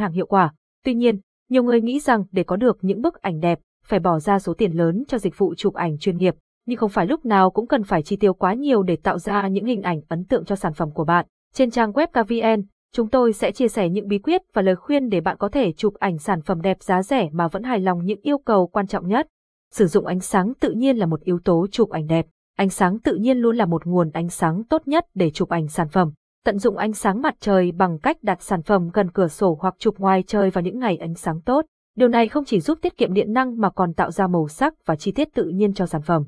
hàng 0.00 0.12
hiệu 0.12 0.26
quả. 0.26 0.54
Tuy 0.84 0.94
nhiên, 0.94 1.20
nhiều 1.48 1.62
người 1.62 1.80
nghĩ 1.80 2.00
rằng 2.00 2.24
để 2.32 2.42
có 2.42 2.56
được 2.56 2.78
những 2.80 3.02
bức 3.02 3.22
ảnh 3.22 3.40
đẹp, 3.40 3.58
phải 3.84 4.00
bỏ 4.00 4.18
ra 4.18 4.38
số 4.38 4.54
tiền 4.54 4.72
lớn 4.72 5.04
cho 5.08 5.18
dịch 5.18 5.38
vụ 5.38 5.54
chụp 5.54 5.74
ảnh 5.74 5.98
chuyên 5.98 6.16
nghiệp, 6.16 6.34
nhưng 6.66 6.78
không 6.78 6.90
phải 6.90 7.06
lúc 7.06 7.24
nào 7.24 7.50
cũng 7.50 7.66
cần 7.66 7.84
phải 7.84 8.02
chi 8.02 8.16
tiêu 8.16 8.34
quá 8.34 8.54
nhiều 8.54 8.82
để 8.82 8.96
tạo 8.96 9.18
ra 9.18 9.48
những 9.48 9.64
hình 9.64 9.82
ảnh 9.82 10.00
ấn 10.08 10.24
tượng 10.24 10.44
cho 10.44 10.56
sản 10.56 10.74
phẩm 10.74 10.90
của 10.90 11.04
bạn. 11.04 11.26
Trên 11.54 11.70
trang 11.70 11.92
web 11.92 12.06
KVN, 12.06 12.62
chúng 12.92 13.08
tôi 13.08 13.32
sẽ 13.32 13.52
chia 13.52 13.68
sẻ 13.68 13.88
những 13.88 14.08
bí 14.08 14.18
quyết 14.18 14.42
và 14.54 14.62
lời 14.62 14.76
khuyên 14.76 15.08
để 15.08 15.20
bạn 15.20 15.36
có 15.36 15.48
thể 15.48 15.72
chụp 15.72 15.94
ảnh 15.94 16.18
sản 16.18 16.42
phẩm 16.42 16.60
đẹp 16.60 16.82
giá 16.82 17.02
rẻ 17.02 17.28
mà 17.32 17.48
vẫn 17.48 17.62
hài 17.62 17.80
lòng 17.80 18.04
những 18.04 18.20
yêu 18.22 18.38
cầu 18.38 18.66
quan 18.66 18.86
trọng 18.86 19.08
nhất. 19.08 19.26
Sử 19.72 19.86
dụng 19.86 20.06
ánh 20.06 20.20
sáng 20.20 20.52
tự 20.60 20.72
nhiên 20.72 20.96
là 20.96 21.06
một 21.06 21.20
yếu 21.20 21.38
tố 21.44 21.66
chụp 21.70 21.90
ảnh 21.90 22.06
đẹp. 22.06 22.26
Ánh 22.56 22.68
sáng 22.68 22.98
tự 22.98 23.14
nhiên 23.14 23.38
luôn 23.38 23.56
là 23.56 23.66
một 23.66 23.86
nguồn 23.86 24.10
ánh 24.10 24.28
sáng 24.28 24.64
tốt 24.64 24.88
nhất 24.88 25.04
để 25.14 25.30
chụp 25.30 25.48
ảnh 25.48 25.68
sản 25.68 25.88
phẩm. 25.88 26.12
Tận 26.44 26.58
dụng 26.58 26.76
ánh 26.76 26.92
sáng 26.92 27.22
mặt 27.22 27.34
trời 27.40 27.72
bằng 27.72 27.98
cách 27.98 28.16
đặt 28.22 28.42
sản 28.42 28.62
phẩm 28.62 28.90
gần 28.92 29.10
cửa 29.10 29.28
sổ 29.28 29.58
hoặc 29.60 29.74
chụp 29.78 29.98
ngoài 29.98 30.24
trời 30.26 30.50
vào 30.50 30.62
những 30.62 30.78
ngày 30.78 30.96
ánh 30.96 31.14
sáng 31.14 31.40
tốt. 31.40 31.64
Điều 31.96 32.08
này 32.08 32.28
không 32.28 32.44
chỉ 32.44 32.60
giúp 32.60 32.78
tiết 32.82 32.96
kiệm 32.96 33.12
điện 33.12 33.32
năng 33.32 33.60
mà 33.60 33.70
còn 33.70 33.92
tạo 33.92 34.10
ra 34.10 34.26
màu 34.26 34.48
sắc 34.48 34.74
và 34.86 34.96
chi 34.96 35.12
tiết 35.12 35.28
tự 35.34 35.44
nhiên 35.44 35.74
cho 35.74 35.86
sản 35.86 36.02
phẩm. 36.02 36.22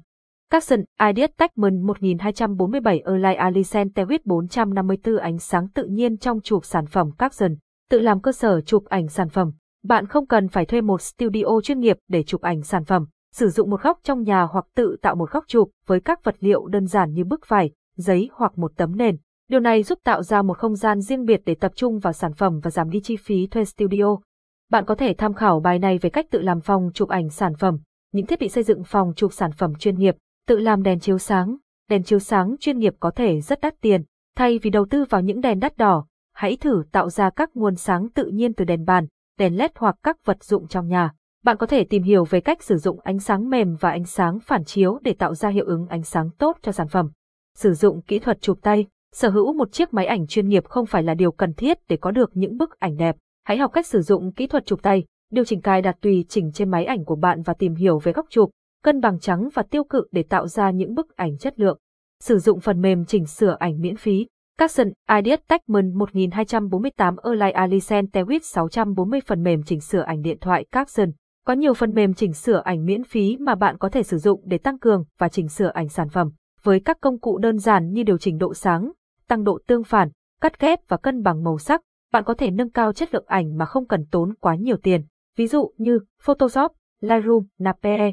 Capson 0.50 0.84
Ideas 1.08 1.30
Techman 1.38 1.82
1247 1.82 3.02
Erlai 3.06 3.34
Alicent 3.34 3.94
Tewit 3.94 4.18
454 4.24 5.16
ánh 5.16 5.38
sáng 5.38 5.68
tự 5.68 5.84
nhiên 5.84 6.16
trong 6.16 6.40
chụp 6.40 6.64
sản 6.64 6.86
phẩm 6.86 7.10
Capson, 7.18 7.54
tự 7.90 8.00
làm 8.00 8.20
cơ 8.20 8.32
sở 8.32 8.60
chụp 8.60 8.84
ảnh 8.84 9.08
sản 9.08 9.28
phẩm. 9.28 9.50
Bạn 9.84 10.06
không 10.06 10.26
cần 10.26 10.48
phải 10.48 10.66
thuê 10.66 10.80
một 10.80 11.00
studio 11.02 11.60
chuyên 11.62 11.80
nghiệp 11.80 11.96
để 12.08 12.22
chụp 12.22 12.40
ảnh 12.40 12.62
sản 12.62 12.84
phẩm, 12.84 13.06
sử 13.34 13.48
dụng 13.48 13.70
một 13.70 13.82
góc 13.82 13.98
trong 14.02 14.22
nhà 14.22 14.42
hoặc 14.42 14.64
tự 14.74 14.96
tạo 15.02 15.14
một 15.14 15.30
góc 15.30 15.44
chụp 15.46 15.70
với 15.86 16.00
các 16.00 16.24
vật 16.24 16.36
liệu 16.40 16.66
đơn 16.66 16.86
giản 16.86 17.12
như 17.12 17.24
bức 17.24 17.48
vải, 17.48 17.70
giấy 17.96 18.30
hoặc 18.32 18.58
một 18.58 18.72
tấm 18.76 18.96
nền. 18.96 19.16
Điều 19.52 19.60
này 19.60 19.82
giúp 19.82 19.98
tạo 20.04 20.22
ra 20.22 20.42
một 20.42 20.58
không 20.58 20.76
gian 20.76 21.00
riêng 21.00 21.24
biệt 21.24 21.40
để 21.44 21.54
tập 21.54 21.72
trung 21.74 21.98
vào 21.98 22.12
sản 22.12 22.32
phẩm 22.34 22.60
và 22.62 22.70
giảm 22.70 22.90
đi 22.90 23.00
chi 23.00 23.16
phí 23.16 23.46
thuê 23.46 23.64
studio. 23.64 24.16
Bạn 24.70 24.84
có 24.84 24.94
thể 24.94 25.14
tham 25.18 25.34
khảo 25.34 25.60
bài 25.60 25.78
này 25.78 25.98
về 25.98 26.10
cách 26.10 26.26
tự 26.30 26.40
làm 26.40 26.60
phòng 26.60 26.90
chụp 26.94 27.08
ảnh 27.08 27.30
sản 27.30 27.54
phẩm, 27.54 27.78
những 28.12 28.26
thiết 28.26 28.38
bị 28.40 28.48
xây 28.48 28.62
dựng 28.64 28.84
phòng 28.84 29.12
chụp 29.16 29.32
sản 29.32 29.52
phẩm 29.52 29.74
chuyên 29.74 29.98
nghiệp, 29.98 30.16
tự 30.48 30.58
làm 30.58 30.82
đèn 30.82 31.00
chiếu 31.00 31.18
sáng. 31.18 31.56
Đèn 31.90 32.02
chiếu 32.02 32.18
sáng 32.18 32.56
chuyên 32.60 32.78
nghiệp 32.78 32.94
có 33.00 33.10
thể 33.10 33.40
rất 33.40 33.60
đắt 33.60 33.74
tiền, 33.80 34.02
thay 34.36 34.58
vì 34.58 34.70
đầu 34.70 34.86
tư 34.90 35.04
vào 35.04 35.20
những 35.20 35.40
đèn 35.40 35.60
đắt 35.60 35.76
đỏ, 35.76 36.06
hãy 36.34 36.56
thử 36.56 36.82
tạo 36.92 37.10
ra 37.10 37.30
các 37.30 37.50
nguồn 37.54 37.76
sáng 37.76 38.08
tự 38.08 38.26
nhiên 38.26 38.54
từ 38.54 38.64
đèn 38.64 38.84
bàn, 38.84 39.06
đèn 39.38 39.56
led 39.56 39.70
hoặc 39.74 39.96
các 40.02 40.16
vật 40.24 40.44
dụng 40.44 40.68
trong 40.68 40.88
nhà. 40.88 41.12
Bạn 41.44 41.56
có 41.56 41.66
thể 41.66 41.84
tìm 41.84 42.02
hiểu 42.02 42.24
về 42.24 42.40
cách 42.40 42.62
sử 42.62 42.76
dụng 42.76 43.00
ánh 43.00 43.18
sáng 43.18 43.50
mềm 43.50 43.76
và 43.80 43.90
ánh 43.90 44.04
sáng 44.04 44.38
phản 44.40 44.64
chiếu 44.64 44.98
để 45.02 45.14
tạo 45.14 45.34
ra 45.34 45.48
hiệu 45.48 45.66
ứng 45.66 45.86
ánh 45.86 46.02
sáng 46.02 46.30
tốt 46.30 46.58
cho 46.62 46.72
sản 46.72 46.88
phẩm. 46.88 47.10
Sử 47.58 47.74
dụng 47.74 48.02
kỹ 48.02 48.18
thuật 48.18 48.40
chụp 48.40 48.58
tay, 48.62 48.86
sở 49.14 49.28
hữu 49.28 49.52
một 49.52 49.72
chiếc 49.72 49.94
máy 49.94 50.06
ảnh 50.06 50.26
chuyên 50.26 50.48
nghiệp 50.48 50.64
không 50.64 50.86
phải 50.86 51.02
là 51.02 51.14
điều 51.14 51.32
cần 51.32 51.54
thiết 51.54 51.78
để 51.88 51.96
có 51.96 52.10
được 52.10 52.30
những 52.34 52.56
bức 52.56 52.78
ảnh 52.78 52.96
đẹp. 52.96 53.16
Hãy 53.44 53.58
học 53.58 53.72
cách 53.72 53.86
sử 53.86 54.00
dụng 54.00 54.32
kỹ 54.32 54.46
thuật 54.46 54.66
chụp 54.66 54.82
tay, 54.82 55.04
điều 55.30 55.44
chỉnh 55.44 55.60
cài 55.60 55.82
đặt 55.82 55.96
tùy 56.00 56.24
chỉnh 56.28 56.52
trên 56.52 56.70
máy 56.70 56.84
ảnh 56.84 57.04
của 57.04 57.16
bạn 57.16 57.42
và 57.42 57.54
tìm 57.54 57.74
hiểu 57.74 57.98
về 57.98 58.12
góc 58.12 58.26
chụp, 58.30 58.50
cân 58.84 59.00
bằng 59.00 59.18
trắng 59.20 59.48
và 59.54 59.62
tiêu 59.62 59.84
cự 59.84 60.04
để 60.12 60.22
tạo 60.22 60.46
ra 60.46 60.70
những 60.70 60.94
bức 60.94 61.16
ảnh 61.16 61.38
chất 61.38 61.60
lượng. 61.60 61.78
Sử 62.20 62.38
dụng 62.38 62.60
phần 62.60 62.80
mềm 62.80 63.04
chỉnh 63.04 63.26
sửa 63.26 63.56
ảnh 63.58 63.80
miễn 63.80 63.96
phí. 63.96 64.26
Capson 64.58 64.92
Ideas 65.16 65.40
Techman 65.48 65.94
1248 65.94 67.16
Erlai 67.24 67.52
Alicent 67.52 68.12
Tewit 68.12 68.40
640 68.42 69.20
phần 69.26 69.42
mềm 69.42 69.62
chỉnh 69.62 69.80
sửa 69.80 70.00
ảnh 70.00 70.22
điện 70.22 70.38
thoại 70.40 70.66
Capson. 70.72 71.10
Có 71.46 71.52
nhiều 71.52 71.74
phần 71.74 71.94
mềm 71.94 72.14
chỉnh 72.14 72.32
sửa 72.32 72.62
ảnh 72.64 72.84
miễn 72.84 73.04
phí 73.04 73.36
mà 73.40 73.54
bạn 73.54 73.78
có 73.78 73.88
thể 73.88 74.02
sử 74.02 74.18
dụng 74.18 74.40
để 74.44 74.58
tăng 74.58 74.78
cường 74.78 75.04
và 75.18 75.28
chỉnh 75.28 75.48
sửa 75.48 75.70
ảnh 75.74 75.88
sản 75.88 76.08
phẩm. 76.08 76.30
Với 76.62 76.80
các 76.80 76.98
công 77.00 77.20
cụ 77.20 77.38
đơn 77.38 77.58
giản 77.58 77.92
như 77.92 78.02
điều 78.02 78.18
chỉnh 78.18 78.38
độ 78.38 78.54
sáng, 78.54 78.92
tăng 79.32 79.44
độ 79.44 79.58
tương 79.66 79.84
phản, 79.84 80.08
cắt 80.40 80.60
ghép 80.60 80.78
và 80.88 80.96
cân 80.96 81.22
bằng 81.22 81.44
màu 81.44 81.58
sắc, 81.58 81.80
bạn 82.12 82.24
có 82.24 82.34
thể 82.34 82.50
nâng 82.50 82.70
cao 82.70 82.92
chất 82.92 83.14
lượng 83.14 83.24
ảnh 83.26 83.58
mà 83.58 83.64
không 83.64 83.86
cần 83.86 84.06
tốn 84.10 84.34
quá 84.34 84.54
nhiều 84.54 84.76
tiền. 84.76 85.04
Ví 85.36 85.46
dụ 85.46 85.72
như 85.76 85.98
Photoshop, 86.22 86.72
Lightroom, 87.00 87.46
Nape. 87.58 88.12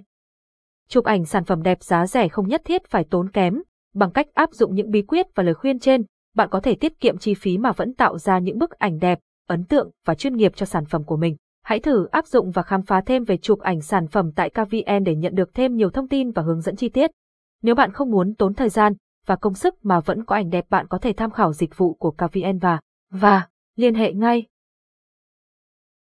Chụp 0.89 1.06
ảnh 1.06 1.26
sản 1.26 1.44
phẩm 1.44 1.64
đẹp 1.64 1.84
giá 1.84 2.08
rẻ 2.08 2.28
không 2.28 2.48
nhất 2.48 2.61
thiết 2.66 2.86
phải 2.88 3.06
tốn 3.09 3.30
kém. 3.30 3.61
Bằng 3.95 4.11
cách 4.11 4.27
áp 4.33 4.54
dụng 4.54 4.76
những 4.76 4.92
bí 4.92 5.02
quyết 5.02 5.26
và 5.36 5.43
lời 5.43 5.54
khuyên 5.54 5.80
trên, 5.80 6.04
bạn 6.36 6.49
có 6.52 6.60
thể 6.60 6.76
tiết 6.76 6.99
kiệm 6.99 7.17
chi 7.17 7.33
phí 7.33 7.58
mà 7.58 7.72
vẫn 7.72 7.93
tạo 7.93 8.17
ra 8.17 8.39
những 8.39 8.58
bức 8.58 8.72
ảnh 8.72 8.99
đẹp, 8.99 9.20
ấn 9.48 9.66
tượng 9.66 9.92
và 10.05 10.16
chuyên 10.16 10.36
nghiệp 10.36 10.52
cho 10.55 10.66
sản 10.66 10.86
phẩm 10.86 11.04
của 11.04 11.17
mình. 11.17 11.36
Hãy 11.64 11.80
thử 11.80 12.05
áp 12.05 12.27
dụng 12.27 12.52
và 12.52 12.61
khám 12.61 12.82
phá 12.82 13.02
thêm 13.05 13.23
về 13.23 13.38
chụp 13.38 13.60
ảnh 13.60 13.82
sản 13.82 14.08
phẩm 14.08 14.32
tại 14.36 14.49
KVN 14.49 15.04
để 15.05 15.16
nhận 15.16 15.36
được 15.36 15.54
thêm 15.54 15.76
nhiều 15.76 15.89
thông 15.89 16.08
tin 16.08 16.32
và 16.32 16.42
hướng 16.42 16.61
dẫn 16.61 16.76
chi 16.76 16.89
tiết. 16.89 17.11
Nếu 17.61 17.76
bạn 17.76 17.92
không 17.92 18.11
muốn 18.11 18.36
tốn 18.36 18.54
thời 18.54 18.70
gian 18.70 18.93
và 19.25 19.35
công 19.35 19.53
sức 19.53 19.85
mà 19.85 19.99
vẫn 19.99 20.25
có 20.25 20.35
ảnh 20.35 20.49
đẹp, 20.49 20.65
bạn 20.69 20.87
có 20.87 20.97
thể 20.97 21.13
tham 21.13 21.31
khảo 21.31 21.53
dịch 21.53 21.77
vụ 21.77 21.93
của 21.93 22.11
KVN 22.11 22.59
và 22.61 22.80
và, 23.11 23.47
liên 23.75 23.95
hệ 23.95 24.13
ngay. 24.13 24.45